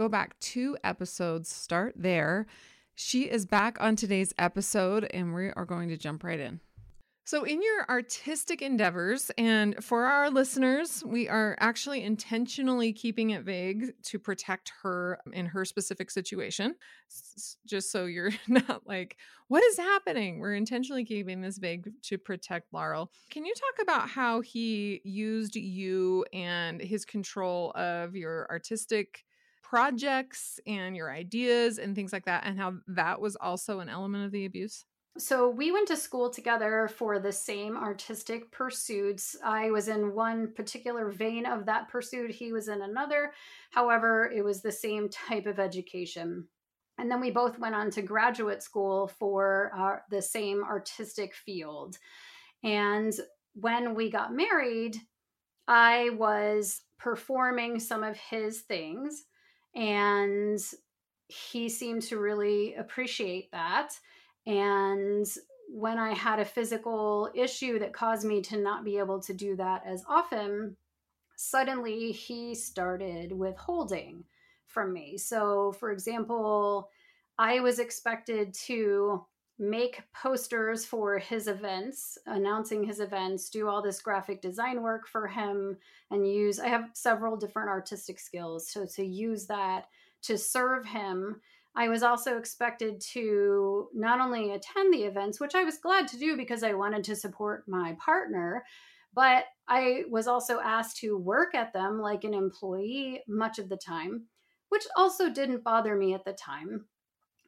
[0.00, 2.46] Go back two episodes, start there.
[2.94, 6.60] She is back on today's episode, and we are going to jump right in.
[7.26, 13.42] So, in your artistic endeavors, and for our listeners, we are actually intentionally keeping it
[13.42, 16.76] vague to protect her in her specific situation.
[17.66, 20.38] Just so you're not like, what is happening?
[20.38, 23.12] We're intentionally keeping this vague to protect Laurel.
[23.28, 29.26] Can you talk about how he used you and his control of your artistic
[29.70, 34.24] projects and your ideas and things like that, and how that was also an element
[34.24, 34.84] of the abuse?
[35.16, 39.36] So we went to school together for the same artistic pursuits.
[39.44, 43.32] I was in one particular vein of that pursuit, he was in another.
[43.70, 46.48] However, it was the same type of education.
[46.98, 51.96] And then we both went on to graduate school for uh, the same artistic field.
[52.64, 53.12] And
[53.54, 54.96] when we got married,
[55.68, 59.24] I was performing some of his things,
[59.74, 60.60] and
[61.28, 63.98] he seemed to really appreciate that
[64.46, 65.26] and
[65.72, 69.54] when I had a physical issue that caused me to not be able to do
[69.56, 70.76] that as often,
[71.36, 74.24] suddenly he started withholding
[74.66, 75.16] from me.
[75.16, 76.90] So, for example,
[77.38, 79.24] I was expected to
[79.60, 85.28] make posters for his events, announcing his events, do all this graphic design work for
[85.28, 85.76] him,
[86.10, 86.58] and use.
[86.58, 89.86] I have several different artistic skills, so to use that
[90.22, 91.40] to serve him
[91.74, 96.18] I was also expected to not only attend the events, which I was glad to
[96.18, 98.64] do because I wanted to support my partner,
[99.14, 103.76] but I was also asked to work at them like an employee much of the
[103.76, 104.26] time,
[104.68, 106.86] which also didn't bother me at the time.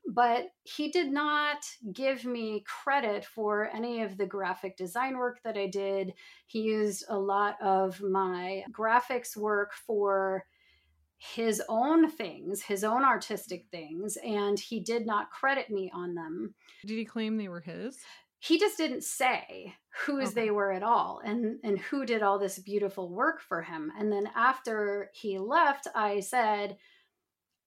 [0.06, 5.56] But he did not give me credit for any of the graphic design work that
[5.56, 6.14] I did.
[6.46, 10.44] He used a lot of my graphics work for
[11.18, 16.54] his own things, his own artistic things, and he did not credit me on them.
[16.84, 17.98] Did he claim they were his?
[18.40, 20.40] He just didn't say whose okay.
[20.40, 23.92] they were at all and and who did all this beautiful work for him.
[23.96, 26.76] And then after he left, I said,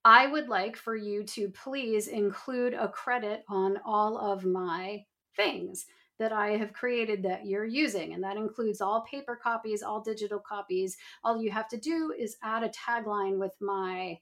[0.06, 5.04] I would like for you to please include a credit on all of my
[5.36, 5.88] things
[6.20, 8.14] that I have created that you're using.
[8.14, 10.96] And that includes all paper copies, all digital copies.
[11.24, 14.20] All you have to do is add a tagline with my,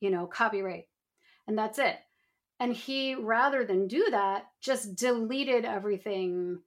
[0.00, 0.84] you know, copyright.
[1.46, 1.96] And that's it.
[2.60, 6.60] And he, rather than do that, just deleted everything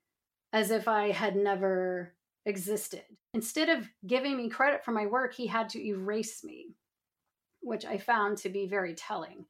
[0.52, 2.16] as if I had never
[2.46, 3.04] existed.
[3.36, 6.76] Instead of giving me credit for my work, he had to erase me,
[7.62, 9.46] which I found to be very telling.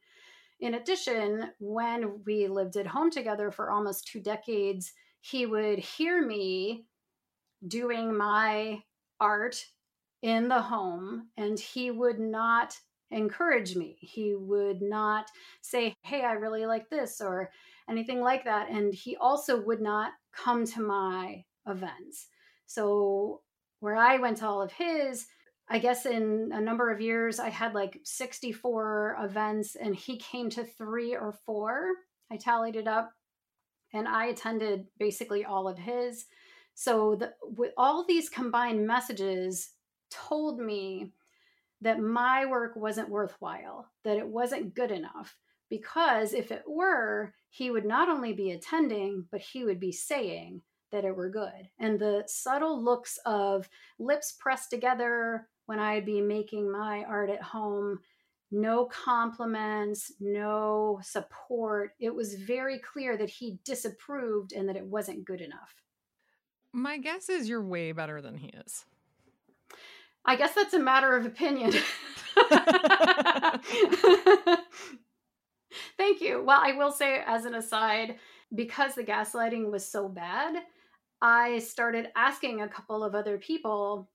[0.60, 6.24] In addition, when we lived at home together for almost two decades, he would hear
[6.24, 6.86] me
[7.66, 8.82] doing my
[9.20, 9.64] art
[10.22, 12.76] in the home and he would not
[13.10, 13.96] encourage me.
[14.00, 15.26] He would not
[15.60, 17.50] say, Hey, I really like this or
[17.88, 18.70] anything like that.
[18.70, 22.28] And he also would not come to my events.
[22.66, 23.42] So,
[23.80, 25.26] where I went to all of his,
[25.72, 30.50] I guess in a number of years, I had like 64 events and he came
[30.50, 31.92] to three or four.
[32.30, 33.10] I tallied it up
[33.94, 36.26] and I attended basically all of his.
[36.74, 39.70] So, the, with all these combined messages,
[40.10, 41.12] told me
[41.80, 45.34] that my work wasn't worthwhile, that it wasn't good enough
[45.70, 50.60] because if it were, he would not only be attending, but he would be saying
[50.90, 51.70] that it were good.
[51.78, 57.42] And the subtle looks of lips pressed together when I'd be making my art at
[57.42, 57.98] home,
[58.50, 61.92] no compliments, no support.
[61.98, 65.74] It was very clear that he disapproved and that it wasn't good enough.
[66.72, 68.84] My guess is you're way better than he is.
[70.24, 71.72] I guess that's a matter of opinion.
[75.96, 76.42] Thank you.
[76.44, 78.16] Well, I will say, as an aside,
[78.54, 80.62] because the gaslighting was so bad,
[81.20, 84.10] I started asking a couple of other people.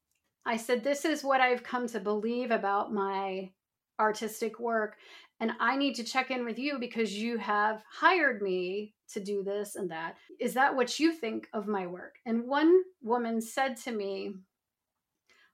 [0.47, 3.51] I said, This is what I've come to believe about my
[3.99, 4.95] artistic work.
[5.39, 9.43] And I need to check in with you because you have hired me to do
[9.43, 10.15] this and that.
[10.39, 12.15] Is that what you think of my work?
[12.25, 14.33] And one woman said to me,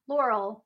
[0.07, 0.63] Laurel,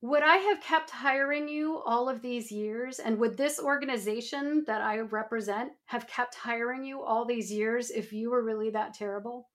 [0.00, 2.98] would I have kept hiring you all of these years?
[2.98, 8.12] And would this organization that I represent have kept hiring you all these years if
[8.12, 9.48] you were really that terrible?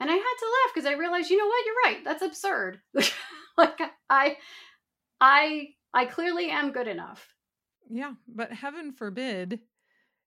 [0.00, 2.04] And I had to laugh because I realized, you know what, you're right.
[2.04, 2.80] That's absurd.
[3.58, 3.78] like
[4.10, 4.36] I
[5.20, 7.34] I I clearly am good enough.
[7.90, 9.60] Yeah, but heaven forbid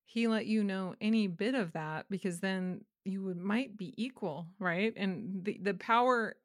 [0.05, 4.47] he let you know any bit of that because then you would might be equal,
[4.59, 4.93] right?
[4.95, 6.35] And the the power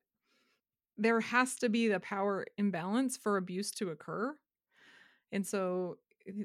[0.99, 4.37] there has to be the power imbalance for abuse to occur.
[5.33, 5.99] And so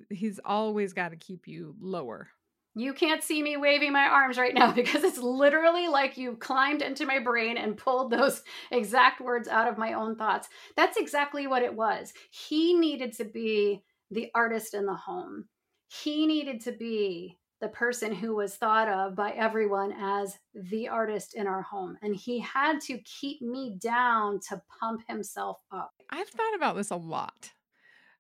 [0.10, 2.30] he's always got to keep you lower.
[2.78, 6.82] You can't see me waving my arms right now because it's literally like you climbed
[6.82, 10.48] into my brain and pulled those exact words out of my own thoughts.
[10.76, 12.14] That's exactly what it was.
[12.30, 15.46] He needed to be the artist in the home.
[15.88, 21.34] He needed to be the person who was thought of by everyone as the artist
[21.34, 21.98] in our home.
[22.04, 25.92] And he had to keep me down to pump himself up.
[26.12, 27.54] I've thought about this a lot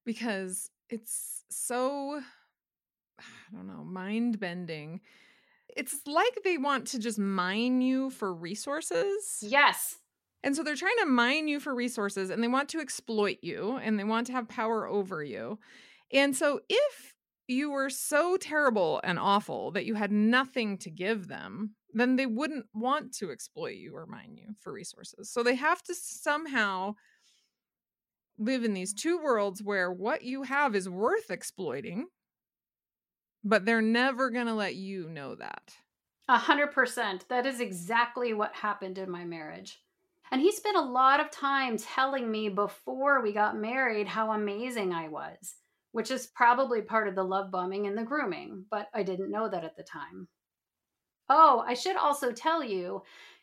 [0.06, 2.21] because it's so,
[3.19, 5.01] I don't know, mind bending.
[5.75, 9.39] It's like they want to just mine you for resources.
[9.41, 9.97] Yes.
[10.43, 13.77] And so they're trying to mine you for resources and they want to exploit you
[13.83, 15.59] and they want to have power over you.
[16.13, 17.13] And so if
[17.47, 22.25] you were so terrible and awful that you had nothing to give them, then they
[22.25, 25.31] wouldn't want to exploit you or mine you for resources.
[25.31, 26.95] So they have to somehow
[28.37, 32.07] live in these two worlds where what you have is worth exploiting,
[33.47, 35.75] but they're never going to let you know that.
[36.27, 37.25] A hundred percent.
[37.29, 39.81] That is exactly what happened in my marriage.
[40.31, 44.94] And he spent a lot of time telling me before we got married how amazing
[44.94, 45.55] I was
[45.97, 49.49] which is probably part of the love bombing and the grooming, but I didn't know
[49.49, 50.27] that at the time.
[51.27, 53.01] Oh, I should also tell you,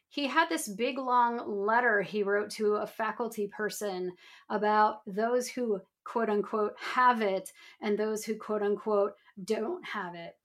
[0.08, 4.12] he had this big long letter he wrote to a faculty person
[4.48, 9.12] about those who quote unquote have it and those who quote unquote
[9.44, 10.36] don't have it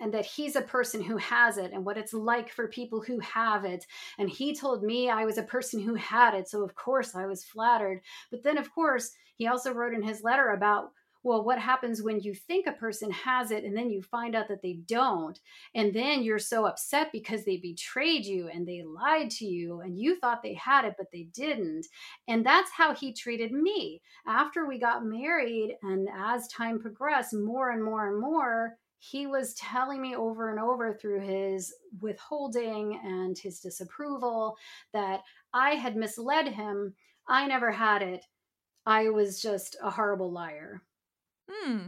[0.00, 3.18] and that he's a person who has it and what it's like for people who
[3.20, 3.86] have it.
[4.18, 6.48] And he told me I was a person who had it.
[6.48, 8.00] So, of course, I was flattered.
[8.30, 10.90] But then, of course, he also wrote in his letter about
[11.24, 14.46] well, what happens when you think a person has it and then you find out
[14.48, 15.40] that they don't?
[15.74, 19.98] And then you're so upset because they betrayed you and they lied to you and
[19.98, 21.86] you thought they had it, but they didn't.
[22.28, 24.02] And that's how he treated me.
[24.26, 29.54] After we got married and as time progressed, more and more and more, he was
[29.54, 34.56] telling me over and over through his withholding and his disapproval
[34.92, 35.22] that
[35.54, 36.94] I had misled him.
[37.26, 38.24] I never had it.
[38.86, 40.82] I was just a horrible liar.
[41.50, 41.86] Hmm.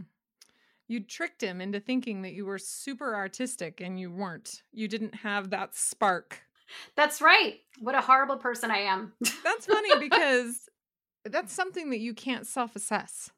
[0.87, 4.61] You tricked him into thinking that you were super artistic and you weren't.
[4.71, 6.41] You didn't have that spark.
[6.95, 7.55] That's right.
[7.79, 9.13] What a horrible person I am.
[9.43, 10.69] that's funny because
[11.25, 13.31] that's something that you can't self assess.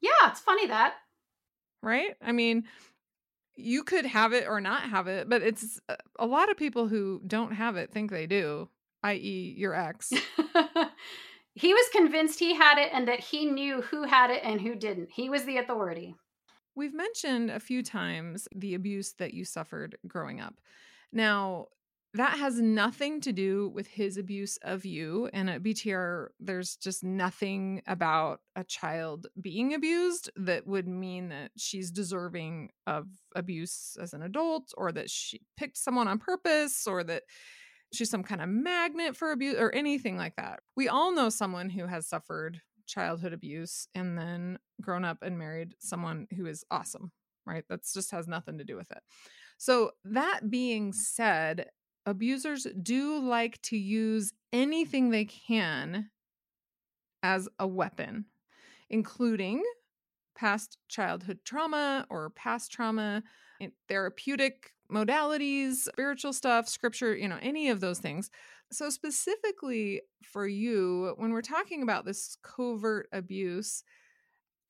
[0.00, 0.94] Yeah, it's funny that.
[1.82, 2.16] Right?
[2.22, 2.64] I mean,
[3.56, 6.88] you could have it or not have it, but it's uh, a lot of people
[6.88, 8.68] who don't have it think they do,
[9.02, 10.12] i.e., your ex.
[11.60, 14.74] He was convinced he had it and that he knew who had it and who
[14.74, 15.10] didn't.
[15.12, 16.14] He was the authority.
[16.74, 20.54] We've mentioned a few times the abuse that you suffered growing up.
[21.12, 21.66] Now,
[22.14, 25.28] that has nothing to do with his abuse of you.
[25.34, 31.50] And at BTR, there's just nothing about a child being abused that would mean that
[31.58, 37.04] she's deserving of abuse as an adult or that she picked someone on purpose or
[37.04, 37.24] that
[37.92, 40.60] she's some kind of magnet for abuse or anything like that.
[40.76, 45.74] We all know someone who has suffered childhood abuse and then grown up and married
[45.78, 47.12] someone who is awesome,
[47.46, 47.64] right?
[47.68, 49.02] That just has nothing to do with it.
[49.58, 51.66] So, that being said,
[52.06, 56.10] abusers do like to use anything they can
[57.22, 58.24] as a weapon,
[58.88, 59.62] including
[60.34, 63.22] past childhood trauma or past trauma,
[63.88, 68.30] therapeutic modalities, spiritual stuff, scripture, you know, any of those things.
[68.72, 73.82] So, specifically for you, when we're talking about this covert abuse,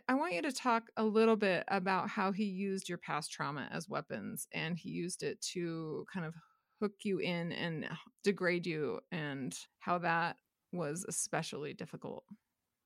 [0.08, 3.68] I want you to talk a little bit about how he used your past trauma
[3.70, 6.34] as weapons and he used it to kind of
[6.80, 7.86] hook you in and
[8.24, 10.36] degrade you and how that
[10.72, 12.24] was especially difficult.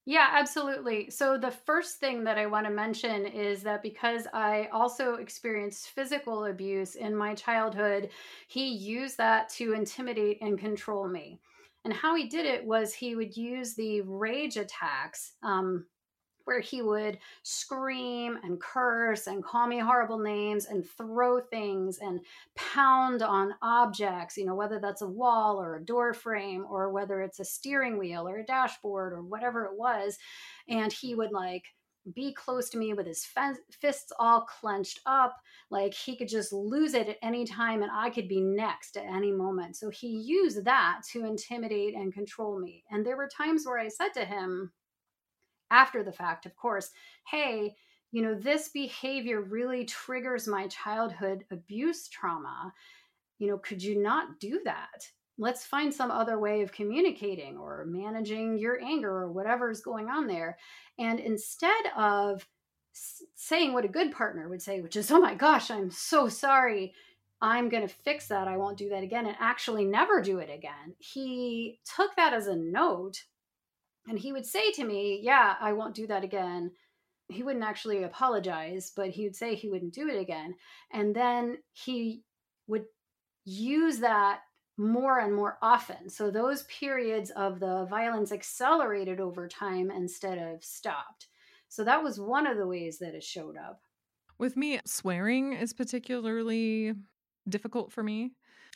[0.07, 1.09] Yeah, absolutely.
[1.11, 5.91] So, the first thing that I want to mention is that because I also experienced
[5.91, 8.11] physical abuse in my childhood,
[8.49, 11.41] he used that to intimidate and control me.
[11.85, 15.33] And how he did it was he would use the rage attacks.
[15.43, 15.87] Um,
[16.45, 22.21] where he would scream and curse and call me horrible names and throw things and
[22.55, 27.23] pound on objects, you know, whether that's a wall or a door frame or whether
[27.23, 30.19] it's a steering wheel or a dashboard or whatever it was.
[30.69, 31.65] And he would like
[32.13, 33.27] be close to me with his
[33.81, 35.37] fists all clenched up
[35.71, 39.07] like he could just lose it at any time and i could be next at
[39.07, 43.65] any moment so he used that to intimidate and control me and there were times
[43.65, 44.71] where i said to him
[45.71, 46.91] after the fact, of course,
[47.31, 47.75] hey,
[48.13, 52.73] you know, this behavior really triggers my childhood abuse trauma.
[53.39, 55.09] You know, could you not do that?
[55.37, 60.09] Let's find some other way of communicating or managing your anger or whatever is going
[60.09, 60.59] on there.
[60.97, 62.47] And instead of
[63.35, 66.95] saying what a good partner would say, which is, oh my gosh, I'm so sorry.
[67.41, 68.47] I'm going to fix that.
[68.47, 70.95] I won't do that again and actually never do it again.
[70.99, 73.25] He took that as a note
[74.07, 76.73] and he would say to me, Yeah, I won't do that again.
[77.29, 80.55] He wouldn't actually apologize, but he would say he wouldn't do it again.
[80.93, 82.23] And then he
[82.67, 82.85] would
[83.45, 84.41] use that
[84.77, 86.11] more and more often.
[86.11, 91.29] So those periods of the violence accelerated over time instead of stopped.
[91.69, 93.81] So that was one of the ways that it showed up.
[94.39, 96.95] With me, swearing is particularly
[97.49, 98.33] difficult for me.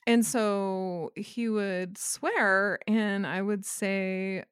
[0.06, 4.44] And so he would swear, and I would say,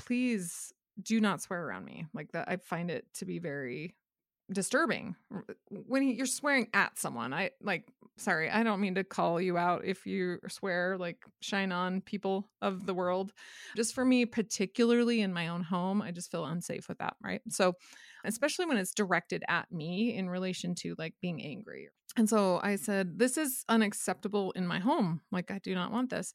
[0.00, 3.94] please do not swear around me like that i find it to be very
[4.52, 5.14] disturbing
[5.68, 9.84] when you're swearing at someone i like sorry i don't mean to call you out
[9.84, 13.32] if you swear like shine on people of the world.
[13.76, 17.40] Just for me particularly in my own home i just feel unsafe with that right?
[17.48, 17.74] So
[18.24, 21.88] especially when it's directed at me in relation to like being angry.
[22.16, 26.10] And so i said this is unacceptable in my home like i do not want
[26.10, 26.32] this.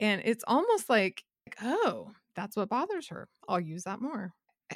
[0.00, 1.22] And it's almost like
[1.62, 3.28] oh that's what bothers her.
[3.48, 4.32] I'll use that more.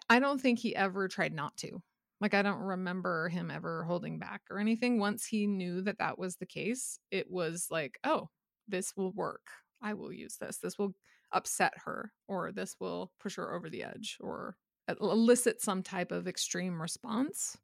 [0.09, 1.83] I don't think he ever tried not to.
[2.21, 4.99] Like, I don't remember him ever holding back or anything.
[4.99, 8.31] Once he knew that that was the case, it was like, oh,
[8.69, 9.43] this will work.
[9.83, 10.59] I will use this.
[10.59, 10.95] This will
[11.33, 14.57] upset her, or this will push her over the edge, or
[15.01, 17.57] elicit some type of extreme response.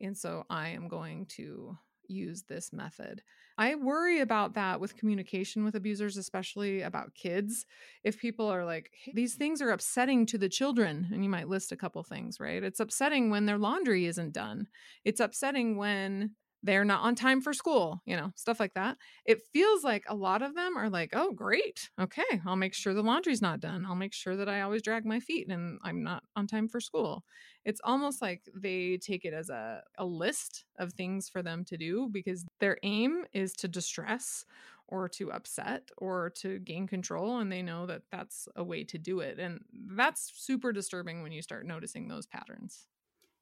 [0.00, 1.76] And so I am going to
[2.08, 3.22] use this method.
[3.56, 7.66] I worry about that with communication with abusers, especially about kids.
[8.04, 11.48] If people are like, hey, these things are upsetting to the children, and you might
[11.48, 12.62] list a couple things, right?
[12.62, 14.68] It's upsetting when their laundry isn't done.
[15.04, 18.96] It's upsetting when they're not on time for school, you know, stuff like that.
[19.24, 21.88] It feels like a lot of them are like, oh, great.
[22.00, 22.40] Okay.
[22.44, 23.86] I'll make sure the laundry's not done.
[23.86, 26.80] I'll make sure that I always drag my feet and I'm not on time for
[26.80, 27.24] school.
[27.64, 31.76] It's almost like they take it as a, a list of things for them to
[31.76, 34.44] do because their aim is to distress
[34.88, 37.38] or to upset or to gain control.
[37.38, 39.38] And they know that that's a way to do it.
[39.38, 42.88] And that's super disturbing when you start noticing those patterns.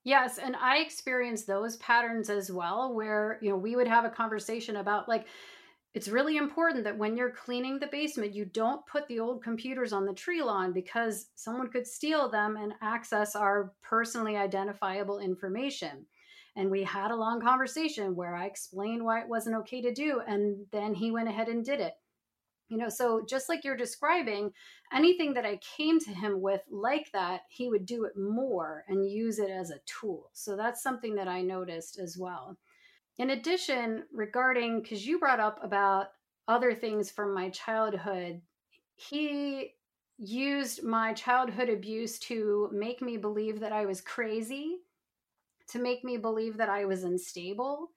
[0.07, 4.09] Yes, and I experienced those patterns as well where, you know, we would have a
[4.11, 5.27] conversation about like
[5.95, 9.93] it's really important that when you're cleaning the basement, you don't put the old computers
[9.93, 16.07] on the tree lawn because someone could steal them and access our personally identifiable information.
[16.57, 20.21] And we had a long conversation where I explained why it wasn't okay to do.
[20.27, 21.95] And then he went ahead and did it
[22.69, 24.53] you know so just like you're describing
[24.93, 29.11] anything that i came to him with like that he would do it more and
[29.11, 30.31] use it as a tool.
[30.33, 32.57] So that's something that i noticed as well.
[33.19, 36.09] In addition regarding because you brought up about
[36.49, 38.41] other things from my childhood
[38.95, 39.75] he
[40.19, 44.79] used my childhood abuse to make me believe that i was crazy
[45.69, 47.91] to make me believe that i was unstable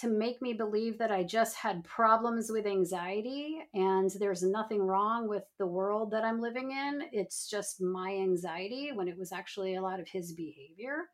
[0.00, 5.28] to make me believe that I just had problems with anxiety and there's nothing wrong
[5.28, 7.02] with the world that I'm living in.
[7.12, 11.04] It's just my anxiety when it was actually a lot of his behavior.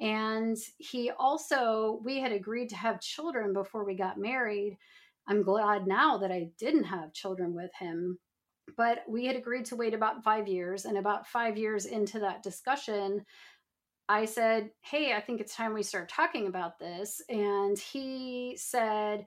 [0.00, 4.76] And he also, we had agreed to have children before we got married.
[5.28, 8.18] I'm glad now that I didn't have children with him.
[8.76, 10.84] But we had agreed to wait about five years.
[10.84, 13.24] And about five years into that discussion,
[14.08, 17.22] I said, Hey, I think it's time we start talking about this.
[17.28, 19.26] And he said,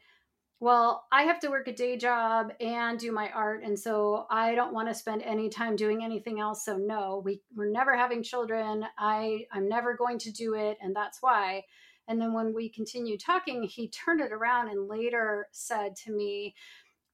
[0.60, 3.64] Well, I have to work a day job and do my art.
[3.64, 6.64] And so I don't want to spend any time doing anything else.
[6.64, 8.86] So, no, we, we're never having children.
[8.98, 10.78] I, I'm never going to do it.
[10.82, 11.64] And that's why.
[12.08, 16.56] And then when we continued talking, he turned it around and later said to me,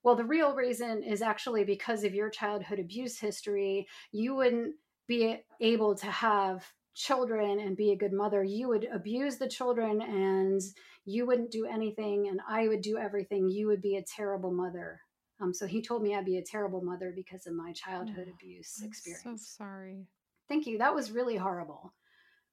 [0.03, 3.87] well, the real reason is actually because of your childhood abuse history.
[4.11, 4.75] You wouldn't
[5.07, 8.43] be able to have children and be a good mother.
[8.43, 10.61] You would abuse the children and
[11.05, 13.49] you wouldn't do anything, and I would do everything.
[13.49, 15.01] You would be a terrible mother.
[15.41, 18.33] Um, so he told me I'd be a terrible mother because of my childhood oh,
[18.33, 19.23] abuse I'm experience.
[19.23, 20.07] So sorry.
[20.47, 20.77] Thank you.
[20.77, 21.93] That was really horrible.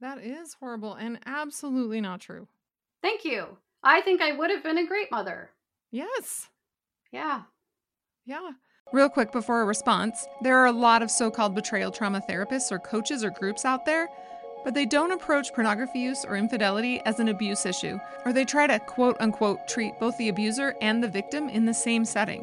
[0.01, 2.49] That is horrible and absolutely not true.
[3.03, 3.59] Thank you.
[3.83, 5.51] I think I would have been a great mother.
[5.91, 6.49] Yes.
[7.13, 7.43] Yeah.
[8.25, 8.51] Yeah.
[8.93, 12.73] Real quick before a response, there are a lot of so called betrayal trauma therapists
[12.73, 14.09] or coaches or groups out there,
[14.65, 18.67] but they don't approach pornography use or infidelity as an abuse issue, or they try
[18.67, 22.43] to quote unquote treat both the abuser and the victim in the same setting,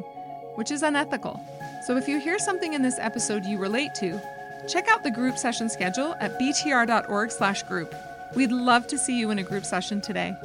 [0.55, 1.39] which is unethical.
[1.85, 4.19] So if you hear something in this episode you relate to,
[4.67, 7.95] check out the group session schedule at btr.org/group.
[8.35, 10.35] We'd love to see you in a group session today.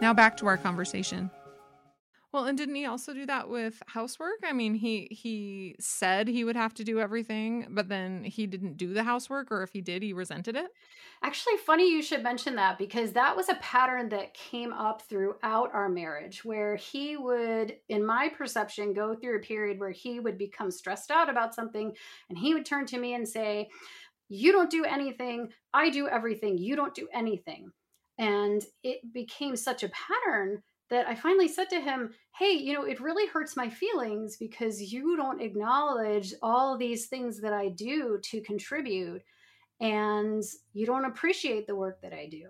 [0.00, 1.30] Now back to our conversation.
[2.32, 4.38] Well, and didn't he also do that with housework?
[4.44, 8.76] I mean, he he said he would have to do everything, but then he didn't
[8.76, 10.70] do the housework or if he did, he resented it.
[11.22, 15.70] Actually, funny you should mention that because that was a pattern that came up throughout
[15.74, 20.38] our marriage where he would in my perception go through a period where he would
[20.38, 21.94] become stressed out about something
[22.28, 23.68] and he would turn to me and say,
[24.28, 26.58] "You don't do anything, I do everything.
[26.58, 27.72] You don't do anything."
[28.18, 32.84] And it became such a pattern that I finally said to him, Hey, you know,
[32.84, 38.18] it really hurts my feelings because you don't acknowledge all these things that I do
[38.24, 39.22] to contribute
[39.80, 40.42] and
[40.72, 42.46] you don't appreciate the work that I do.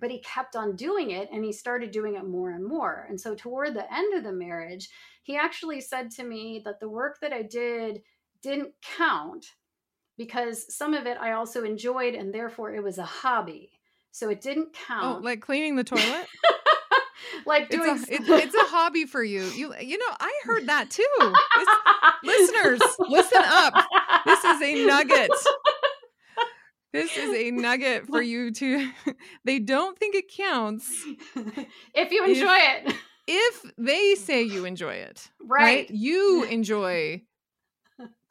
[0.00, 3.06] But he kept on doing it and he started doing it more and more.
[3.08, 4.88] And so, toward the end of the marriage,
[5.22, 8.02] he actually said to me that the work that I did
[8.42, 9.46] didn't count
[10.18, 13.70] because some of it I also enjoyed and therefore it was a hobby.
[14.10, 15.18] So it didn't oh, count.
[15.18, 16.26] Oh, like cleaning the toilet?
[17.46, 19.42] like doing it's a, it's, it's a, hobby for you.
[19.42, 21.04] You you know i heard that too.
[22.24, 23.74] Listeners listen up.
[24.24, 25.30] This is a nugget.
[26.92, 28.90] This is a nugget for you to
[29.44, 30.90] they don't think it counts
[31.94, 32.96] if you enjoy if, it.
[33.26, 35.90] if they say you enjoy it right, right?
[35.90, 37.22] you enjoy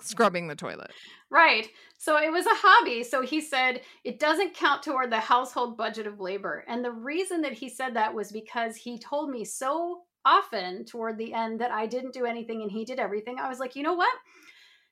[0.03, 0.91] scrubbing the toilet
[1.31, 1.69] Right.
[1.97, 3.03] So it was a hobby.
[3.03, 6.65] So he said it doesn't count toward the household budget of labor.
[6.67, 11.17] And the reason that he said that was because he told me so often toward
[11.17, 13.39] the end that I didn't do anything and he did everything.
[13.39, 14.13] I was like, you know what?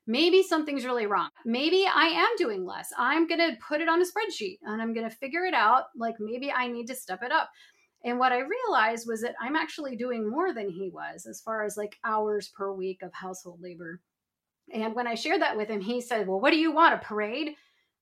[0.08, 1.30] Maybe something's really wrong.
[1.46, 2.88] Maybe I am doing less.
[2.98, 5.86] I'm going to put it on a spreadsheet and I'm going to figure it out.
[5.96, 7.50] Like maybe I need to step it up.
[8.06, 11.66] And what I realized was that I'm actually doing more than he was as far
[11.66, 14.00] as like hours per week of household labor.
[14.74, 16.96] And when I shared that with him, he said, Well, what do you want?
[16.96, 17.56] A parade?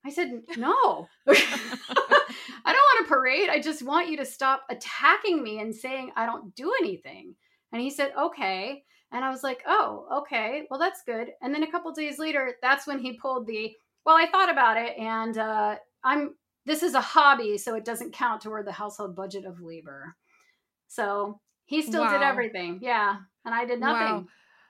[0.06, 1.08] I said, No.
[1.28, 3.50] I don't want a parade.
[3.50, 7.36] I just want you to stop attacking me and saying I don't do anything.
[7.72, 8.84] And he said, Okay.
[9.12, 10.64] And I was like, Oh, okay.
[10.70, 11.30] Well, that's good.
[11.42, 13.74] And then a couple days later, that's when he pulled the,
[14.06, 18.14] Well, I thought about it and uh, I'm, this is a hobby, so it doesn't
[18.14, 20.16] count toward the household budget of labor.
[20.90, 22.12] So he still wow.
[22.12, 22.80] did everything.
[22.82, 23.18] Yeah.
[23.46, 24.16] And I did nothing.
[24.16, 24.26] Wow.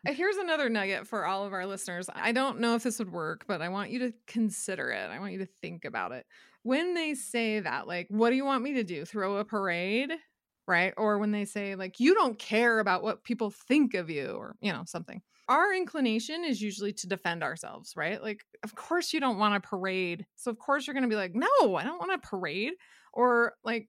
[0.06, 2.10] Uh, here's another nugget for all of our listeners.
[2.14, 5.10] I don't know if this would work, but I want you to consider it.
[5.10, 6.26] I want you to think about it.
[6.64, 9.06] When they say that, like, what do you want me to do?
[9.06, 10.12] Throw a parade?
[10.68, 10.94] Right.
[10.98, 14.56] Or when they say, like, you don't care about what people think of you, or,
[14.60, 15.22] you know, something.
[15.48, 18.22] Our inclination is usually to defend ourselves, right?
[18.22, 20.26] Like, of course you don't want a parade.
[20.36, 22.74] So, of course, you're going to be like, no, I don't want a parade.
[23.14, 23.88] Or, like,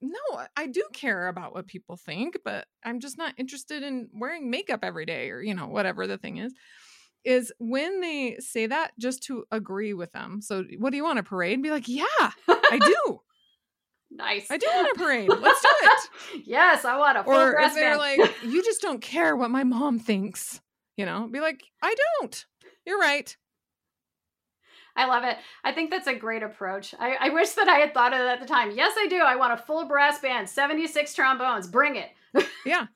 [0.00, 4.50] no, I do care about what people think, but I'm just not interested in wearing
[4.50, 6.52] makeup every day or, you know, whatever the thing is.
[7.24, 10.42] Is when they say that just to agree with them.
[10.42, 11.62] So, what do you want a parade?
[11.62, 13.20] Be like, yeah, I do.
[14.10, 14.50] nice.
[14.50, 15.30] I do want a parade.
[15.30, 16.42] Let's do it.
[16.46, 19.64] yes, I want a full Or is there like, you just don't care what my
[19.64, 20.60] mom thinks?
[20.98, 22.44] You know, be like, I don't.
[22.84, 23.34] You're right.
[24.96, 25.36] I love it.
[25.64, 26.94] I think that's a great approach.
[26.98, 28.70] I, I wish that I had thought of it at the time.
[28.70, 29.16] Yes, I do.
[29.16, 31.66] I want a full brass band, 76 trombones.
[31.66, 32.10] Bring it.
[32.64, 32.86] yeah.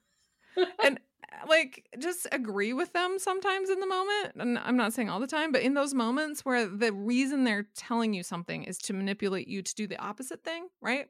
[0.82, 0.98] And
[1.32, 4.34] uh, like just agree with them sometimes in the moment.
[4.36, 7.68] And I'm not saying all the time, but in those moments where the reason they're
[7.76, 11.06] telling you something is to manipulate you to do the opposite thing, right?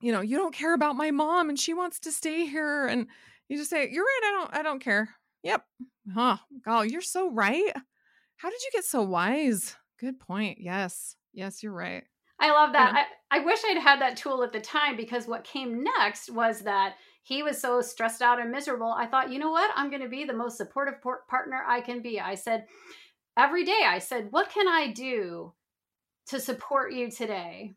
[0.00, 3.08] You know, you don't care about my mom and she wants to stay here and
[3.48, 5.08] you just say, "You're right, I don't I don't care."
[5.42, 5.64] Yep.
[6.14, 6.36] Huh.
[6.68, 7.72] Oh, you're so right.
[8.36, 9.76] How did you get so wise?
[9.98, 10.58] Good point.
[10.60, 11.16] Yes.
[11.32, 12.04] Yes, you're right.
[12.40, 13.06] I love that.
[13.30, 16.60] I, I wish I'd had that tool at the time because what came next was
[16.60, 18.92] that he was so stressed out and miserable.
[18.92, 19.70] I thought, you know what?
[19.76, 22.20] I'm going to be the most supportive partner I can be.
[22.20, 22.66] I said,
[23.38, 25.54] every day, I said, what can I do
[26.26, 27.74] to support you today?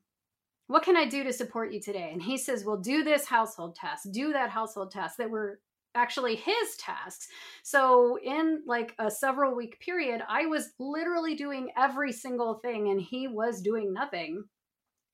[0.67, 2.09] What can I do to support you today?
[2.11, 5.59] And he says, well, do this household task, do that household task that we were
[5.97, 7.27] actually his tasks.
[7.63, 13.01] So in like a several week period, I was literally doing every single thing and
[13.01, 14.45] he was doing nothing.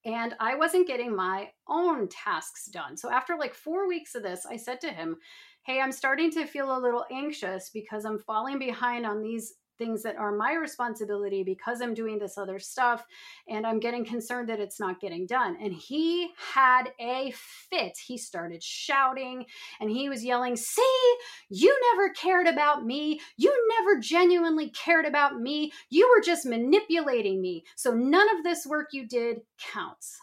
[0.05, 2.97] And I wasn't getting my own tasks done.
[2.97, 5.17] So after like 4 weeks of this, I said to him,
[5.65, 10.03] "Hey, I'm starting to feel a little anxious because I'm falling behind on these things
[10.03, 13.05] that are my responsibility because I'm doing this other stuff
[13.47, 15.57] and I'm getting concerned that it's not getting done.
[15.61, 17.33] And he had a
[17.69, 17.97] fit.
[17.97, 19.45] He started shouting
[19.79, 21.15] and he was yelling, See,
[21.49, 23.19] you never cared about me.
[23.37, 25.71] You never genuinely cared about me.
[25.89, 27.63] You were just manipulating me.
[27.75, 30.19] So none of this work you did counts.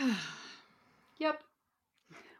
[1.18, 1.42] yep.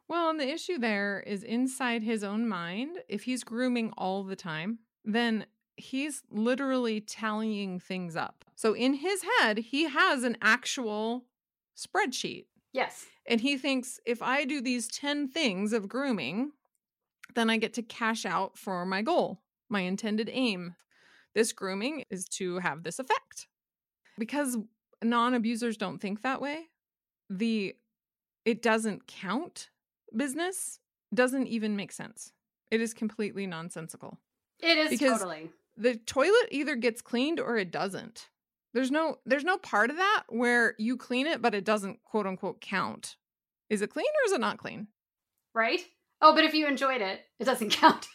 [0.08, 2.98] Well, and the issue there is inside his own mind.
[3.08, 8.44] If he's grooming all the time, then he's literally tallying things up.
[8.54, 11.24] So in his head, he has an actual
[11.76, 12.46] spreadsheet.
[12.72, 13.06] Yes.
[13.26, 16.52] And he thinks if I do these 10 things of grooming,
[17.34, 20.74] then I get to cash out for my goal, my intended aim.
[21.34, 23.46] This grooming is to have this effect.
[24.18, 24.56] Because
[25.04, 26.68] non abusers don't think that way,
[27.28, 27.76] the
[28.44, 29.68] it doesn't count
[30.16, 30.78] business
[31.12, 32.32] doesn't even make sense.
[32.70, 34.18] It is completely nonsensical.
[34.60, 38.28] It is because totally the toilet either gets cleaned or it doesn't.
[38.74, 42.26] There's no there's no part of that where you clean it but it doesn't quote
[42.26, 43.16] unquote count.
[43.70, 44.88] Is it clean or is it not clean?
[45.54, 45.80] Right?
[46.20, 48.06] Oh, but if you enjoyed it, it doesn't count.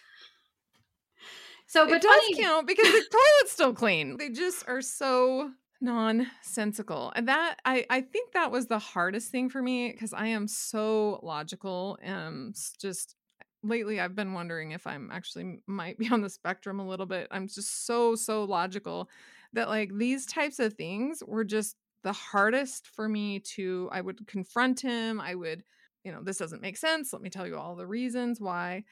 [1.68, 4.18] so, but it does funny- count because the toilet's still clean.
[4.18, 7.12] They just are so nonsensical.
[7.16, 10.48] And that I I think that was the hardest thing for me because I am
[10.48, 13.16] so logical and just
[13.64, 17.28] lately I've been wondering if I'm actually might be on the spectrum a little bit.
[17.32, 19.10] I'm just so so logical
[19.54, 24.26] that like these types of things were just the hardest for me to I would
[24.28, 25.22] confront him.
[25.22, 25.64] I would,
[26.04, 27.14] you know, this doesn't make sense.
[27.14, 28.84] Let me tell you all the reasons why.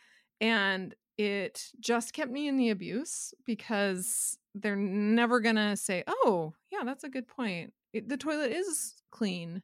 [0.41, 6.53] And it just kept me in the abuse because they're never going to say, "Oh,
[6.71, 7.73] yeah, that's a good point.
[7.93, 9.62] It, the toilet is clean."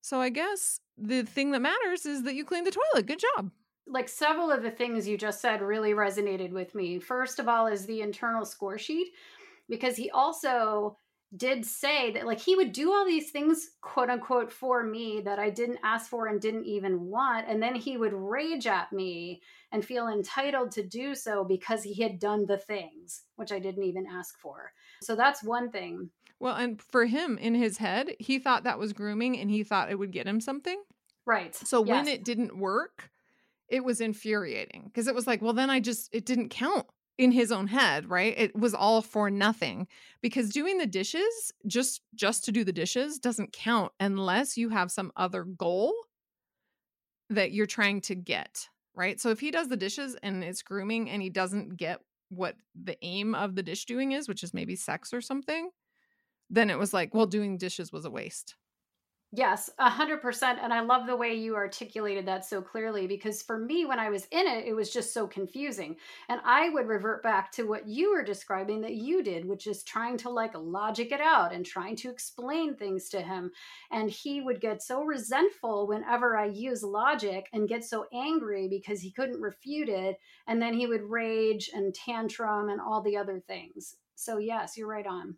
[0.00, 3.06] So I guess the thing that matters is that you clean the toilet.
[3.06, 3.50] Good job
[3.90, 6.98] like several of the things you just said really resonated with me.
[6.98, 9.08] First of all, is the internal score sheet,
[9.68, 10.96] because he also
[11.36, 15.38] did say that like he would do all these things quote unquote for me that
[15.38, 19.42] I didn't ask for and didn't even want and then he would rage at me
[19.70, 23.84] and feel entitled to do so because he had done the things which I didn't
[23.84, 24.72] even ask for.
[25.02, 26.08] So that's one thing.
[26.40, 29.90] Well, and for him in his head, he thought that was grooming and he thought
[29.90, 30.80] it would get him something.
[31.26, 31.54] Right.
[31.54, 31.94] So yes.
[31.94, 33.10] when it didn't work,
[33.68, 36.86] it was infuriating because it was like, well, then I just, it didn't count
[37.18, 38.34] in his own head right?
[38.38, 39.88] It was all for nothing
[40.22, 44.90] because doing the dishes just just to do the dishes doesn't count unless you have
[44.90, 45.92] some other goal
[47.28, 49.20] that you're trying to get right?
[49.20, 52.00] So if he does the dishes and it's grooming and he doesn't get
[52.30, 55.70] what the aim of the dish doing is which is maybe sex or something
[56.50, 58.54] then it was like well doing dishes was a waste
[59.30, 60.58] Yes, a hundred percent.
[60.62, 64.08] And I love the way you articulated that so clearly because for me, when I
[64.08, 65.96] was in it, it was just so confusing.
[66.30, 69.84] And I would revert back to what you were describing that you did, which is
[69.84, 73.50] trying to like logic it out and trying to explain things to him.
[73.90, 79.02] And he would get so resentful whenever I use logic and get so angry because
[79.02, 80.16] he couldn't refute it.
[80.46, 83.96] And then he would rage and tantrum and all the other things.
[84.14, 85.36] So, yes, you're right on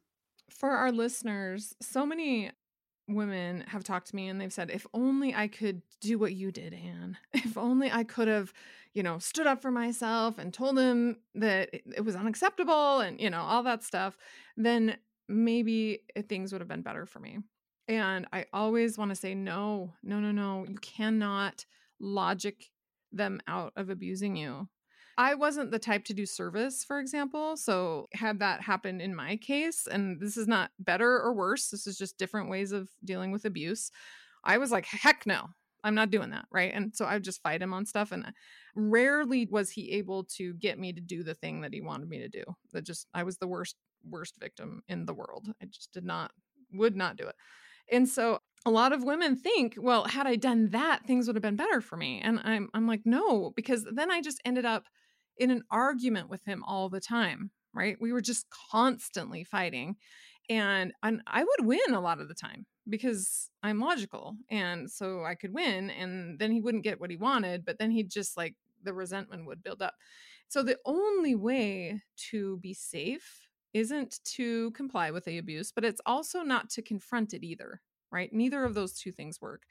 [0.50, 2.50] for our listeners, so many
[3.14, 6.50] women have talked to me and they've said, if only I could do what you
[6.52, 7.16] did, Anne.
[7.32, 8.52] If only I could have,
[8.94, 13.30] you know, stood up for myself and told him that it was unacceptable and, you
[13.30, 14.16] know, all that stuff,
[14.56, 14.96] then
[15.28, 17.38] maybe things would have been better for me.
[17.88, 20.64] And I always want to say, no, no, no, no.
[20.68, 21.64] You cannot
[21.98, 22.70] logic
[23.12, 24.68] them out of abusing you.
[25.18, 27.56] I wasn't the type to do service, for example.
[27.56, 31.86] So, had that happened in my case, and this is not better or worse, this
[31.86, 33.90] is just different ways of dealing with abuse.
[34.44, 35.48] I was like, heck no,
[35.84, 36.46] I'm not doing that.
[36.50, 36.72] Right.
[36.74, 38.12] And so I would just fight him on stuff.
[38.12, 38.30] And uh,
[38.74, 42.18] rarely was he able to get me to do the thing that he wanted me
[42.18, 42.44] to do.
[42.72, 43.76] That just, I was the worst,
[44.08, 45.48] worst victim in the world.
[45.62, 46.32] I just did not,
[46.72, 47.34] would not do it.
[47.90, 51.42] And so a lot of women think, well, had I done that, things would have
[51.42, 52.20] been better for me.
[52.22, 54.84] And I'm, I'm like, no, because then I just ended up
[55.40, 57.96] in an argument with him all the time, right?
[58.00, 59.96] We were just constantly fighting.
[60.48, 62.66] And, and I would win a lot of the time.
[62.88, 64.36] because I'm logical.
[64.50, 65.90] And so I could win.
[65.90, 69.46] And then he wouldn't get what he wanted, but then he'd just like the resentment
[69.46, 69.94] would build up.
[70.48, 76.00] So the only way to be safe isn't to comply with the abuse, but it's
[76.04, 78.32] also not to confront it either, right?
[78.32, 79.62] Neither of those two things work.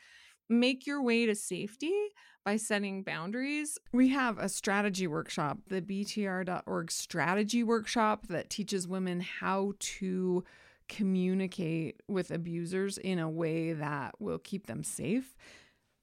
[0.49, 1.93] Make your way to safety
[2.43, 3.77] by setting boundaries.
[3.93, 10.43] We have a strategy workshop, the BTR.org strategy workshop that teaches women how to
[10.87, 15.35] communicate with abusers in a way that will keep them safe.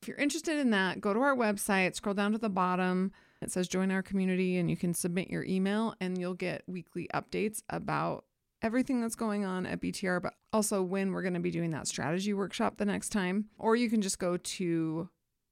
[0.00, 3.10] If you're interested in that, go to our website, scroll down to the bottom.
[3.42, 7.08] It says join our community, and you can submit your email, and you'll get weekly
[7.12, 8.24] updates about
[8.62, 11.86] everything that's going on at BTR, but also when we're going to be doing that
[11.86, 13.46] strategy workshop the next time.
[13.58, 15.08] Or you can just go to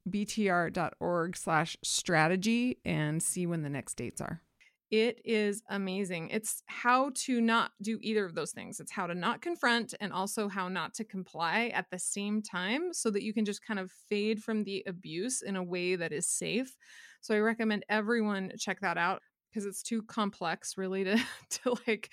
[0.09, 4.43] btr.org slash strategy and see when the next dates are.
[4.91, 6.29] It is amazing.
[6.29, 8.79] It's how to not do either of those things.
[8.79, 12.93] It's how to not confront and also how not to comply at the same time
[12.93, 16.13] so that you can just kind of fade from the abuse in a way that
[16.13, 16.77] is safe.
[17.23, 21.17] So I recommend everyone check that out because it's too complex really to
[21.51, 22.11] to like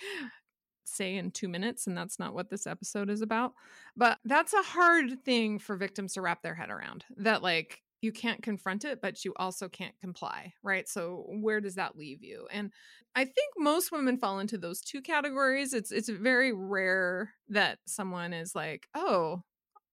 [0.96, 3.54] say in 2 minutes and that's not what this episode is about.
[3.96, 7.06] But that's a hard thing for victims to wrap their head around.
[7.18, 11.76] That like you can't confront it but you also can't comply right so where does
[11.76, 12.72] that leave you and
[13.16, 18.34] i think most women fall into those two categories it's it's very rare that someone
[18.34, 19.42] is like oh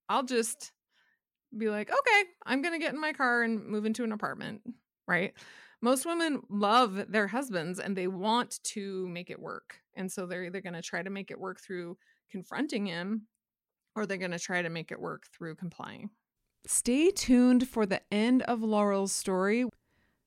[0.08, 0.72] i'll just
[1.56, 4.62] be like okay i'm going to get in my car and move into an apartment
[5.06, 5.34] right
[5.80, 10.44] most women love their husbands and they want to make it work and so they're
[10.44, 11.96] either going to try to make it work through
[12.30, 13.26] confronting him
[13.94, 16.10] or they're going to try to make it work through complying
[16.66, 19.64] Stay tuned for the end of Laurel's story.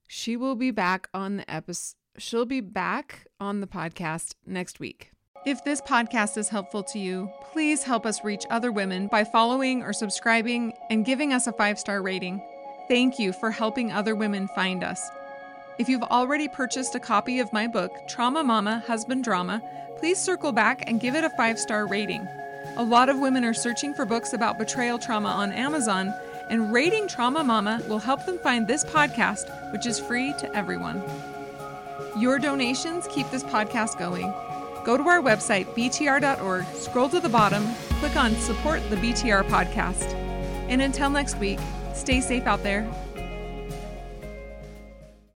[0.08, 1.96] She will be back on the episode.
[2.18, 5.12] She'll be back on the podcast next week.
[5.46, 9.82] If this podcast is helpful to you, please help us reach other women by following
[9.82, 12.42] or subscribing and giving us a five star rating.
[12.88, 15.10] Thank you for helping other women find us.
[15.78, 19.62] If you've already purchased a copy of my book, Trauma Mama Husband Drama,
[19.98, 22.28] please circle back and give it a five star rating.
[22.76, 26.14] A lot of women are searching for books about betrayal trauma on Amazon,
[26.50, 31.02] and rating Trauma Mama will help them find this podcast, which is free to everyone.
[32.18, 34.34] Your donations keep this podcast going.
[34.84, 37.66] Go to our website, btr.org, scroll to the bottom,
[38.00, 40.14] click on Support the BTR podcast.
[40.68, 41.60] And until next week,
[41.94, 42.90] stay safe out there